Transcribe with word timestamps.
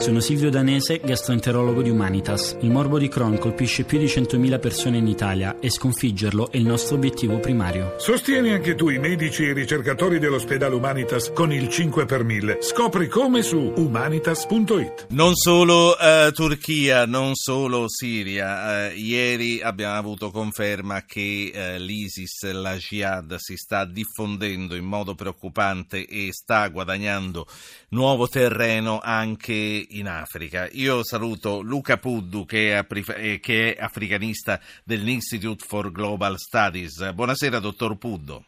Sono 0.00 0.20
Silvio 0.20 0.48
Danese, 0.48 0.98
gastroenterologo 0.98 1.82
di 1.82 1.90
Humanitas. 1.90 2.56
Il 2.62 2.70
morbo 2.70 2.96
di 2.96 3.08
Crohn 3.08 3.36
colpisce 3.36 3.84
più 3.84 3.98
di 3.98 4.06
100.000 4.06 4.58
persone 4.58 4.96
in 4.96 5.06
Italia 5.06 5.58
e 5.60 5.68
sconfiggerlo 5.68 6.50
è 6.50 6.56
il 6.56 6.64
nostro 6.64 6.96
obiettivo 6.96 7.38
primario. 7.38 7.96
Sostieni 7.98 8.50
anche 8.50 8.74
tu 8.74 8.88
i 8.88 8.98
medici 8.98 9.44
e 9.44 9.50
i 9.50 9.52
ricercatori 9.52 10.18
dell'ospedale 10.18 10.74
Humanitas 10.74 11.32
con 11.34 11.52
il 11.52 11.68
5 11.68 12.06
per 12.06 12.24
1000. 12.24 12.62
Scopri 12.62 13.08
come 13.08 13.42
su 13.42 13.58
humanitas.it. 13.76 15.08
Non 15.10 15.34
solo 15.34 15.98
eh, 15.98 16.30
Turchia, 16.32 17.04
non 17.04 17.34
solo 17.34 17.84
Siria. 17.86 18.88
Eh, 18.88 18.94
ieri 18.94 19.60
abbiamo 19.60 19.98
avuto 19.98 20.30
conferma 20.30 21.04
che 21.04 21.50
eh, 21.52 21.78
l'ISIS, 21.78 22.50
la 22.52 22.74
Jihad, 22.76 23.36
si 23.36 23.54
sta 23.54 23.84
diffondendo 23.84 24.74
in 24.74 24.86
modo 24.86 25.14
preoccupante 25.14 26.06
e 26.06 26.32
sta 26.32 26.66
guadagnando 26.68 27.46
nuovo 27.90 28.28
terreno 28.28 28.98
anche 29.02 29.88
in 29.90 30.08
Africa. 30.08 30.68
Io 30.72 31.04
saluto 31.04 31.60
Luca 31.60 31.96
Puddu 31.96 32.44
che 32.44 32.76
è, 32.76 32.86
eh, 33.16 33.40
che 33.40 33.74
è 33.74 33.82
africanista 33.82 34.60
dell'Institute 34.84 35.64
for 35.66 35.90
Global 35.90 36.38
Studies. 36.38 37.12
Buonasera 37.12 37.58
dottor 37.58 37.96
Puddu. 37.96 38.42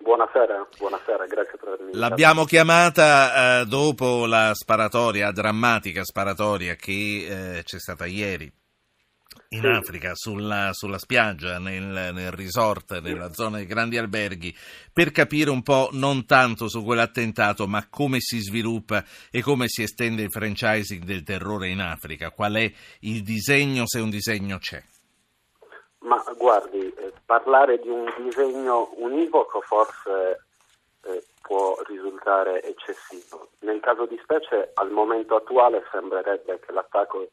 Buonasera, 0.00 0.66
buonasera, 0.78 1.26
grazie 1.26 1.58
per 1.58 1.68
avermi 1.68 1.92
L'abbiamo 1.92 2.44
chiamata 2.44 3.60
eh, 3.60 3.66
dopo 3.66 4.26
la 4.26 4.52
sparatoria, 4.54 5.30
drammatica 5.32 6.02
sparatoria 6.02 6.74
che 6.74 7.58
eh, 7.58 7.62
c'è 7.62 7.78
stata 7.78 8.06
ieri 8.06 8.50
in 9.50 9.60
Sì. 9.62 9.66
Africa, 9.66 10.14
sulla, 10.14 10.70
sulla 10.72 10.98
spiaggia, 10.98 11.58
nel, 11.58 12.12
nel 12.12 12.30
resort, 12.30 13.00
nella 13.00 13.32
zona 13.32 13.56
dei 13.56 13.66
grandi 13.66 13.96
alberghi, 13.96 14.54
per 14.92 15.10
capire 15.10 15.48
un 15.48 15.62
po' 15.62 15.88
non 15.92 16.26
tanto 16.26 16.68
su 16.68 16.84
quell'attentato, 16.84 17.66
ma 17.66 17.86
come 17.88 18.20
si 18.20 18.40
sviluppa 18.40 19.02
e 19.30 19.40
come 19.40 19.68
si 19.68 19.82
estende 19.82 20.22
il 20.22 20.30
franchising 20.30 21.02
del 21.02 21.22
terrore 21.22 21.68
in 21.68 21.80
Africa. 21.80 22.30
Qual 22.30 22.54
è 22.54 22.70
il 23.00 23.22
disegno, 23.22 23.86
se 23.86 24.00
un 24.00 24.10
disegno 24.10 24.58
c'è? 24.58 24.82
Ma 26.00 26.22
guardi, 26.36 26.78
eh, 26.78 27.12
parlare 27.24 27.78
di 27.78 27.88
un 27.88 28.04
disegno 28.22 28.92
univoco 28.96 29.60
forse 29.62 30.44
eh, 31.04 31.24
può 31.40 31.76
risultare 31.86 32.62
eccessivo. 32.62 33.50
Nel 33.60 33.80
caso 33.80 34.06
di 34.06 34.18
specie, 34.22 34.72
al 34.74 34.90
momento 34.90 35.36
attuale 35.36 35.82
sembrerebbe 35.90 36.60
che 36.60 36.72
l'attacco 36.72 37.28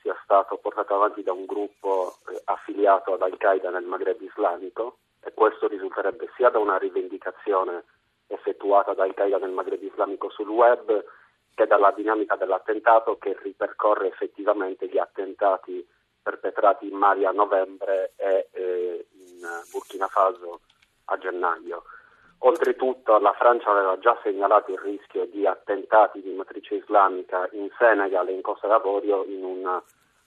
sia 0.00 0.18
stato 0.24 0.56
portato 0.56 0.94
avanti 0.94 1.22
da 1.22 1.32
un 1.32 1.44
gruppo 1.44 2.18
eh, 2.28 2.40
affiliato 2.44 3.14
ad 3.14 3.22
Al-Qaeda 3.22 3.70
nel 3.70 3.84
Maghreb 3.84 4.20
islamico 4.20 4.98
e 5.22 5.32
questo 5.34 5.68
risulterebbe 5.68 6.30
sia 6.36 6.48
da 6.48 6.58
una 6.58 6.78
rivendicazione 6.78 7.84
effettuata 8.26 8.94
da 8.94 9.04
Al-Qaeda 9.04 9.38
nel 9.38 9.50
Maghreb 9.50 9.82
islamico 9.82 10.30
sul 10.30 10.48
web 10.48 11.04
che 11.54 11.66
dalla 11.66 11.90
dinamica 11.90 12.36
dell'attentato 12.36 13.18
che 13.18 13.36
ripercorre 13.42 14.08
effettivamente 14.08 14.88
gli 14.88 14.98
attentati 14.98 15.86
perpetrati 16.22 16.86
in 16.88 16.96
Mali 16.96 17.24
a 17.24 17.32
novembre 17.32 18.12
e 18.16 18.48
eh, 18.52 19.06
in 19.12 19.40
Burkina 19.70 20.06
Faso 20.08 20.60
a 21.06 21.18
gennaio. 21.18 21.82
Oltretutto 22.42 23.18
la 23.18 23.34
Francia 23.34 23.70
aveva 23.70 23.98
già 23.98 24.18
segnalato 24.22 24.70
il 24.72 24.78
rischio 24.78 25.26
di 25.26 25.46
attentati 25.46 26.22
di 26.22 26.32
matrice 26.32 26.76
islamica 26.76 27.46
in 27.52 27.68
Senegal 27.76 28.28
e 28.28 28.32
in 28.32 28.40
Costa 28.40 28.66
d'Avorio 28.66 29.24
in 29.24 29.44
un 29.44 29.80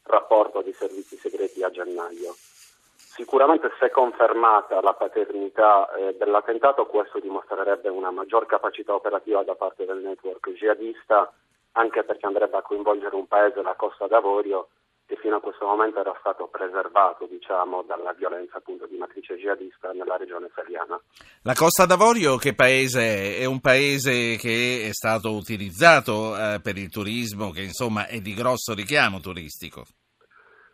rapporto 0.04 0.62
dei 0.62 0.74
servizi 0.74 1.18
segreti 1.18 1.64
a 1.64 1.72
gennaio. 1.72 2.36
Sicuramente 2.36 3.72
se 3.80 3.90
confermata 3.90 4.82
la 4.82 4.94
paternità 4.94 5.92
eh, 5.94 6.16
dell'attentato 6.16 6.86
questo 6.86 7.20
dimostrerebbe 7.20 7.90
una 7.90 8.12
maggior 8.12 8.46
capacità 8.46 8.94
operativa 8.94 9.44
da 9.44 9.56
parte 9.56 9.86
del 9.86 9.98
network 9.98 10.52
jihadista 10.52 11.32
anche 11.74 12.04
perché 12.04 12.26
andrebbe 12.26 12.58
a 12.58 12.62
coinvolgere 12.62 13.16
un 13.16 13.28
paese, 13.28 13.62
la 13.62 13.74
Costa 13.74 14.06
d'Avorio, 14.06 14.68
che 15.06 15.18
fino 15.18 15.36
a 15.36 15.42
questo 15.42 15.66
momento 15.66 16.00
era 16.00 16.16
stato 16.20 16.48
preservato 16.48 17.26
diciamo, 17.26 17.84
dalla 17.84 18.14
violenza 18.14 18.58
appunto 18.58 18.86
di 18.88 18.98
matrice 18.98 19.36
jihadista 19.36 19.92
nella 19.92 20.18
regione 20.18 20.50
saheliana. 20.54 21.00
La 21.44 21.54
Costa 21.54 21.86
d'Avorio 21.86 22.38
che 22.38 22.56
paese 22.56 23.02
è? 23.02 23.40
È 23.40 23.46
un 23.46 23.60
paese 23.60 24.38
che 24.38 24.86
è 24.88 24.94
stato 24.94 25.32
utilizzato 25.34 26.36
eh, 26.36 26.60
per 26.64 26.78
il 26.78 26.90
turismo, 26.90 27.52
che 27.52 27.62
insomma 27.62 28.08
è 28.08 28.20
di 28.20 28.34
grosso 28.34 28.74
richiamo 28.74 29.20
turistico. 29.20 29.84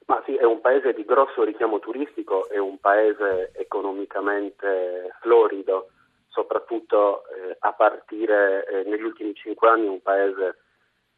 Ma 0.05 0.21
sì, 0.25 0.35
è 0.35 0.43
un 0.43 0.61
paese 0.61 0.93
di 0.93 1.05
grosso 1.05 1.43
richiamo 1.43 1.79
turistico, 1.79 2.49
è 2.49 2.57
un 2.57 2.79
paese 2.79 3.51
economicamente 3.55 5.13
florido, 5.21 5.89
soprattutto 6.29 7.23
eh, 7.29 7.55
a 7.59 7.73
partire 7.73 8.65
eh, 8.65 8.89
negli 8.89 9.03
ultimi 9.03 9.33
cinque 9.35 9.69
anni 9.69 9.87
un 9.87 10.01
paese 10.01 10.57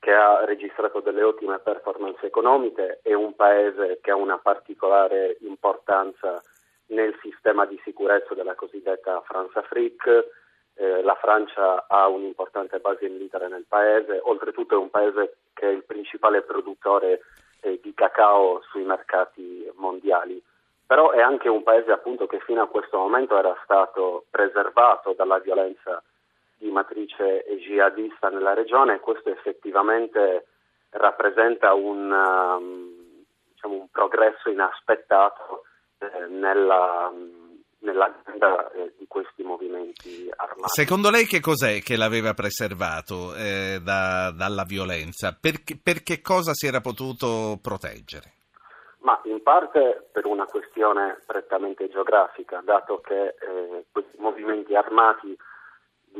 che 0.01 0.12
ha 0.12 0.44
registrato 0.45 1.00
delle 1.00 1.22
ottime 1.22 1.59
performance 1.59 2.25
economiche, 2.25 3.01
è 3.03 3.13
un 3.13 3.35
paese 3.35 4.00
che 4.01 4.09
ha 4.09 4.16
una 4.16 4.39
particolare 4.39 5.38
importanza 5.41 6.41
nel 6.88 7.16
sistema 7.22 7.67
di 7.67 7.79
sicurezza 7.84 8.34
della 8.34 8.56
cosiddetta 8.56 9.22
France-Afrique, 9.22 10.31
eh, 10.73 11.03
la 11.03 11.13
Francia 11.13 11.85
ha 11.88 12.07
un'importante 12.07 12.79
base 12.79 13.07
militare 13.09 13.47
nel 13.47 13.66
paese, 13.67 14.19
oltretutto 14.23 14.73
è 14.73 14.78
un 14.79 14.89
paese 14.89 15.35
che 15.53 15.67
è 15.67 15.72
il 15.72 15.84
principale 15.84 16.41
produttore 16.41 17.22
eh, 17.62 17.79
di 17.79 17.94
cacao 17.94 18.63
sui 18.72 18.83
mercati 18.83 19.69
mondiali, 19.75 20.41
però 20.83 21.12
è 21.12 21.22
anche 21.22 21.47
un 21.47 21.62
paese 21.62 21.91
appunto 21.91 22.25
che 22.25 22.39
fino 22.39 22.63
a 22.63 22.68
questo 22.68 22.97
momento 22.97 23.38
era 23.38 23.56
stato 23.63 24.25
preservato 24.31 25.13
dalla 25.13 25.38
violenza 25.38 26.01
di 26.61 26.69
matrice 26.69 27.44
jihadista 27.57 28.29
nella 28.29 28.53
regione 28.53 28.95
e 28.95 28.99
questo 28.99 29.29
effettivamente 29.29 30.45
rappresenta 30.91 31.73
un, 31.73 32.11
um, 32.11 33.23
diciamo, 33.51 33.73
un 33.73 33.88
progresso 33.89 34.49
inaspettato 34.49 35.63
eh, 35.97 36.27
nella, 36.27 37.11
nell'agenda 37.79 38.71
eh, 38.73 38.94
di 39.00 39.07
questi 39.07 39.41
movimenti 39.41 40.29
armati. 40.35 40.67
Secondo 40.67 41.09
lei 41.09 41.25
che 41.25 41.39
cos'è 41.39 41.81
che 41.81 41.97
l'aveva 41.97 42.35
preservato 42.35 43.33
eh, 43.35 43.79
da- 43.83 44.31
dalla 44.31 44.63
violenza? 44.63 45.35
Per, 45.39 45.63
che- 45.63 45.79
per 45.81 46.03
che 46.03 46.21
cosa 46.21 46.53
si 46.53 46.67
era 46.67 46.79
potuto 46.79 47.57
proteggere? 47.59 48.33
Ma 49.00 49.19
in 49.23 49.41
parte 49.41 50.09
per 50.11 50.27
una 50.27 50.45
questione 50.45 51.19
prettamente 51.25 51.89
geografica, 51.89 52.61
dato 52.63 53.01
che 53.01 53.33
eh, 53.39 53.85
questi 53.91 54.17
movimenti 54.19 54.75
armati 54.75 55.35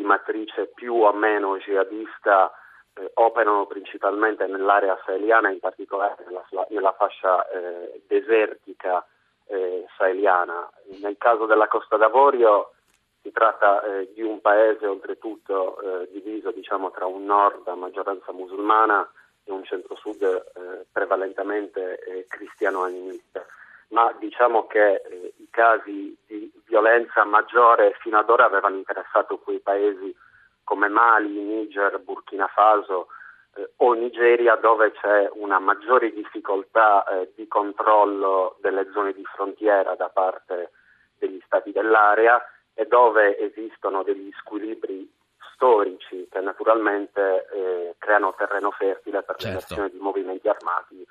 di 0.01 0.07
matrice 0.07 0.72
più 0.73 0.95
o 0.95 1.13
meno 1.13 1.57
jihadista 1.57 2.51
eh, 2.94 3.12
operano 3.13 3.67
principalmente 3.67 4.47
nell'area 4.47 5.00
saheliana, 5.06 5.51
in 5.51 5.59
particolare 5.59 6.23
nella, 6.25 6.44
nella 6.69 6.94
fascia 6.94 7.47
eh, 7.50 8.01
desertica 8.07 9.06
eh, 9.45 9.85
saheliana. 9.97 10.69
Nel 11.01 11.17
caso 11.17 11.45
della 11.45 11.67
Costa 11.67 11.97
d'Avorio 11.97 12.73
si 13.22 13.31
tratta 13.31 13.84
eh, 13.84 14.12
di 14.13 14.23
un 14.23 14.41
paese 14.41 14.88
oltretutto 14.88 15.79
eh, 15.79 16.09
diviso 16.12 16.50
diciamo, 16.51 16.89
tra 16.89 17.06
un 17.06 17.23
nord 17.25 17.68
a 17.68 17.75
maggioranza 17.75 18.31
musulmana 18.31 19.07
e 19.44 19.51
un 19.51 19.63
centro-sud 19.63 20.23
eh, 20.23 20.85
prevalentemente 20.91 22.25
cristiano-animista, 22.28 23.45
ma 23.91 24.13
diciamo 24.19 24.68
che 24.68 24.96
eh, 24.96 25.34
i 25.38 25.47
casi 25.50 26.16
di 26.25 26.52
violenza 26.66 27.24
maggiore 27.24 27.96
fino 28.00 28.18
ad 28.18 28.29
ora 28.29 28.46
avevano 28.46 28.78
interessato 28.78 29.38
quei 29.38 29.59
paesi 29.59 30.16
come 30.63 30.88
Mali, 30.88 31.40
Niger, 31.40 32.00
Burkina 32.00 32.47
Faso 32.47 33.07
eh, 33.56 33.72
o 33.78 33.94
Nigeria 33.94 34.56
dove 34.56 34.91
c'è 34.94 35.30
una 35.34 35.59
maggiore 35.59 36.12
difficoltà 36.12 37.03
eh, 37.06 37.31
di 37.35 37.47
controllo 37.47 38.57
delle 38.62 38.90
zone 38.94 39.13
di 39.13 39.25
frontiera 39.25 39.96
da 39.96 40.09
parte 40.09 40.72
degli 41.18 41.41
stati 41.46 41.72
dell'area 41.72 42.41
e 42.74 42.85
dove 42.85 43.38
esistono 43.38 44.03
degli 44.03 44.31
squilibri 44.40 45.12
storici 45.53 46.28
che 46.31 46.40
naturalmente 46.40 47.47
eh, 47.51 47.96
creano 48.00 48.34
terreno 48.35 48.72
fertile 48.72 49.22
per 49.22 49.35
Certo. 49.35 49.47
l'emersione 49.47 49.90
di 49.90 50.00
movimenti 50.00 50.47
armati 50.47 51.06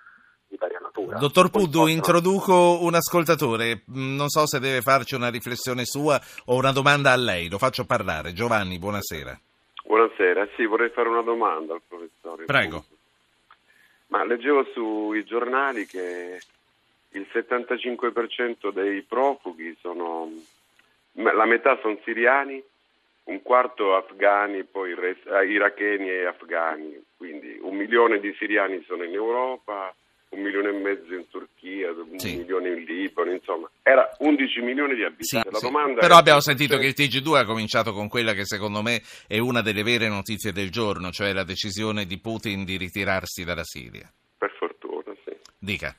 di 0.50 0.56
varia 0.58 0.80
natura. 0.80 1.16
Dottor 1.18 1.48
Puddu, 1.50 1.66
possono- 1.66 1.86
introduco 1.88 2.78
un 2.82 2.94
ascoltatore, 2.94 3.82
Mm, 3.90 4.16
non 4.16 4.28
so 4.28 4.46
se 4.46 4.58
deve 4.58 4.80
farci 4.80 5.14
una 5.14 5.30
riflessione 5.30 5.84
sua 5.84 6.20
o 6.46 6.56
una 6.56 6.72
domanda 6.72 7.12
a 7.12 7.16
lei, 7.16 7.48
lo 7.48 7.58
faccio 7.58 7.84
parlare. 7.86 8.32
Giovanni, 8.32 8.78
buonasera. 8.78 9.38
Buonasera, 9.84 10.48
sì, 10.56 10.66
vorrei 10.66 10.90
fare 10.90 11.08
una 11.08 11.22
domanda 11.22 11.74
al 11.74 11.82
professore. 11.86 12.44
Prego. 12.46 12.84
Ma 14.08 14.24
leggevo 14.24 14.66
sui 14.74 15.24
giornali 15.24 15.86
che 15.86 16.40
il 17.10 17.26
75% 17.32 18.70
dei 18.72 19.02
profughi 19.02 19.76
sono, 19.80 20.28
la 21.12 21.44
metà 21.44 21.78
sono 21.80 21.96
siriani, 22.04 22.60
un 23.24 23.42
quarto 23.42 23.94
afghani, 23.94 24.64
poi 24.64 24.92
eh, 24.92 25.46
iracheni 25.46 26.08
e 26.08 26.26
afghani, 26.26 27.00
quindi 27.16 27.56
un 27.62 27.76
milione 27.76 28.18
di 28.18 28.34
siriani 28.36 28.82
sono 28.86 29.04
in 29.04 29.14
Europa, 29.14 29.94
un 30.30 30.42
milione 30.42 30.68
e 30.68 30.72
mezzo 30.72 31.12
in 31.14 31.26
Turchia, 31.28 31.90
un 31.90 32.18
Sì. 32.18 32.36
milione 32.36 32.68
in 32.68 32.84
Libano, 32.84 33.32
insomma, 33.32 33.68
era 33.82 34.08
11 34.20 34.60
milioni 34.60 34.94
di 34.94 35.00
Sì, 35.18 35.36
abitanti. 35.36 35.50
La 35.50 35.58
sì. 35.58 35.66
domanda 35.66 36.00
Però 36.00 36.14
è- 36.14 36.18
abbiamo 36.18 36.40
sentito 36.40 36.76
che 36.78 36.86
il 36.86 36.94
TG2 36.94 37.38
ha 37.38 37.44
cominciato 37.44 37.92
con 37.92 38.08
quella 38.08 38.32
che 38.32 38.44
secondo 38.44 38.80
me 38.82 39.02
è 39.26 39.38
una 39.38 39.60
delle 39.60 39.82
vere 39.82 40.08
notizie 40.08 40.52
del 40.52 40.70
giorno, 40.70 41.10
cioè 41.10 41.32
la 41.32 41.44
decisione 41.44 42.04
di 42.06 42.18
Putin 42.18 42.64
di 42.64 42.76
ritirarsi 42.76 43.44
dalla 43.44 43.64
Siria. 43.64 44.08
Per 44.38 44.52
fortuna, 44.56 45.12
sì. 45.24 45.32
Dica. 45.58 45.94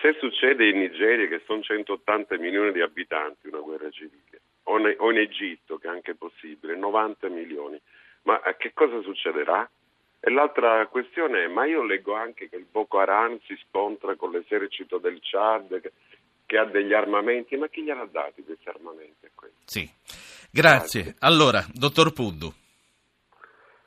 Se 0.00 0.16
succede 0.18 0.68
in 0.68 0.78
Nigeria, 0.78 1.26
che 1.28 1.42
sono 1.46 1.62
180 1.62 2.36
milioni 2.38 2.72
di 2.72 2.80
abitanti, 2.80 3.48
una 3.48 3.60
guerra 3.60 3.88
civile, 3.90 4.40
o, 4.64 4.78
in 5.10 5.18
Egitto, 5.18 5.78
che 5.78 5.86
è 5.88 5.90
anche 5.90 6.14
possibile, 6.14 6.76
90 6.76 7.28
milioni, 7.28 7.80
ma 8.22 8.40
a 8.42 8.54
che 8.54 8.72
cosa 8.72 9.00
succederà? 9.02 9.68
E 10.24 10.30
l'altra 10.30 10.86
questione 10.86 11.46
è, 11.46 11.48
ma 11.48 11.66
io 11.66 11.82
leggo 11.82 12.14
anche 12.14 12.48
che 12.48 12.54
il 12.54 12.66
Boko 12.70 13.00
Haram 13.00 13.40
si 13.44 13.58
scontra 13.66 14.14
con 14.14 14.30
l'esercito 14.30 14.98
del 14.98 15.18
Chad, 15.20 15.80
che, 15.80 15.92
che 16.46 16.58
ha 16.58 16.64
degli 16.64 16.92
armamenti, 16.92 17.56
ma 17.56 17.66
chi 17.66 17.82
gliel'ha 17.82 18.06
dati 18.08 18.44
questi 18.44 18.68
armamenti? 18.68 19.26
a 19.26 19.30
quelli? 19.34 19.54
Sì. 19.64 19.90
Grazie. 20.48 21.16
Allora, 21.18 21.64
dottor 21.72 22.12
Puddu. 22.12 22.52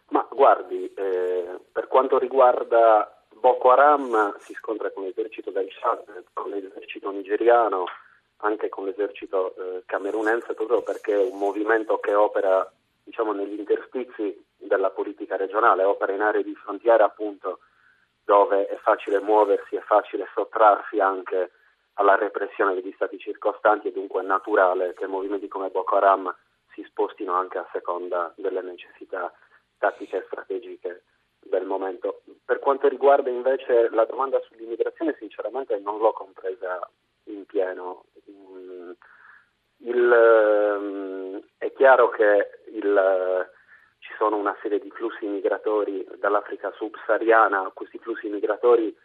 Ma 0.09 0.27
guardi, 0.29 0.91
eh, 0.93 1.57
per 1.71 1.87
quanto 1.87 2.17
riguarda 2.17 3.23
Boko 3.29 3.71
Haram 3.71 4.35
si 4.39 4.53
scontra 4.55 4.91
con 4.91 5.05
l'esercito 5.05 5.51
del 5.51 5.69
Chad, 5.69 6.25
con 6.33 6.49
l'esercito 6.49 7.11
nigeriano, 7.11 7.85
anche 8.37 8.67
con 8.67 8.83
l'esercito 8.83 9.55
eh, 9.55 9.83
camerunense, 9.85 10.53
proprio 10.53 10.81
perché 10.81 11.13
è 11.13 11.29
un 11.31 11.37
movimento 11.37 11.97
che 11.99 12.13
opera 12.13 12.69
diciamo, 13.05 13.31
negli 13.31 13.57
interstizi 13.57 14.44
della 14.57 14.89
politica 14.89 15.35
regionale, 15.35 15.83
opera 15.83 16.13
in 16.13 16.21
aree 16.21 16.43
di 16.43 16.55
frontiera 16.55 17.05
appunto 17.05 17.59
dove 18.23 18.67
è 18.67 18.75
facile 18.77 19.19
muoversi, 19.19 19.75
è 19.75 19.81
facile 19.81 20.27
sottrarsi 20.33 20.99
anche 20.99 21.51
alla 21.93 22.15
repressione 22.15 22.73
degli 22.73 22.91
stati 22.95 23.17
circostanti 23.19 23.87
e 23.87 23.91
dunque 23.91 24.21
è 24.21 24.25
naturale 24.25 24.93
che 24.93 25.07
movimenti 25.07 25.47
come 25.47 25.69
Boko 25.69 25.95
Haram 25.95 26.35
si 26.73 26.83
spostino 26.83 27.33
anche 27.33 27.57
a 27.57 27.69
seconda 27.71 28.33
delle 28.35 28.61
necessità 28.61 29.31
tattiche 29.77 30.17
e 30.17 30.23
strategiche 30.25 31.03
del 31.39 31.65
momento. 31.65 32.21
Per 32.43 32.59
quanto 32.59 32.87
riguarda 32.87 33.29
invece 33.29 33.89
la 33.91 34.05
domanda 34.05 34.41
sull'immigrazione, 34.41 35.15
sinceramente 35.19 35.77
non 35.79 35.99
l'ho 35.99 36.11
compresa 36.11 36.79
in 37.25 37.45
pieno. 37.45 38.05
Mm, 38.29 38.91
il, 39.77 40.11
ehm, 40.11 41.41
è 41.57 41.71
chiaro 41.73 42.09
che 42.09 42.61
il, 42.73 43.49
ci 44.15 44.21
sono 44.23 44.37
una 44.37 44.55
serie 44.61 44.79
di 44.79 44.89
flussi 44.91 45.25
migratori 45.25 46.07
dall'Africa 46.17 46.71
subsahariana, 46.77 47.71
questi 47.73 47.97
flussi 47.99 48.29
migratori 48.29 48.95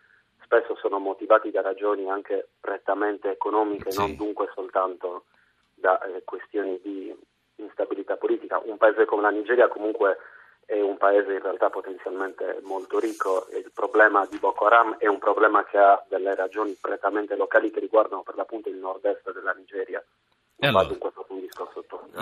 spesso 0.45 0.77
sono 0.77 0.99
motivati 1.01 1.51
da 1.51 1.63
ragioni 1.63 2.09
anche 2.09 2.51
prettamente 2.61 3.31
economiche, 3.31 3.91
Sì. 3.91 3.99
non 3.99 4.15
dunque 4.17 4.49
soltanto 4.55 5.25
da 5.75 6.01
eh, 6.03 6.23
questioni 6.25 6.79
di 6.81 7.15
instabilità 7.57 8.17
politica. 8.17 8.61
Un 8.65 8.77
paese 8.77 9.05
come 9.05 9.23
la 9.23 9.31
Nigeria 9.31 9.69
comunque 9.69 10.19
è 10.65 10.81
un 10.81 10.97
paese 10.97 11.33
in 11.33 11.43
realtà 11.43 11.71
potenzialmente 11.71 12.61
molto 12.63 13.01
ricco 13.01 13.49
e 13.49 13.59
il 13.59 13.73
problema 13.75 14.25
di 14.27 14.39
Boko 14.39 14.67
Haram 14.67 14.97
è 14.99 15.09
un 15.09 15.19
problema 15.19 15.65
che 15.65 15.77
ha 15.77 16.01
delle 16.09 16.37
ragioni 16.37 16.77
prettamente 16.81 17.35
locali 17.35 17.71
che 17.73 17.81
riguardano 17.81 18.23
per 18.23 18.37
l'appunto 18.37 18.69
il 18.69 18.77
nord-est 18.77 19.33
della 19.33 19.53
Nigeria. 19.53 20.03
E 20.61 20.67
allora? 20.67 20.85
dunque. 20.85 21.11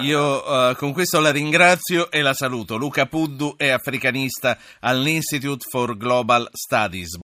Io 0.01 0.71
eh, 0.71 0.77
con 0.77 0.93
questo 0.93 1.19
la 1.19 1.33
ringrazio 1.33 2.11
e 2.11 2.23
la 2.23 2.35
saluto. 2.35 2.77
Luca 2.77 3.07
Puddu 3.07 3.55
è 3.57 3.69
africanista 3.69 4.57
all'Institute 4.81 5.67
for 5.69 5.97
Global 5.97 6.49
Studies. 6.53 7.17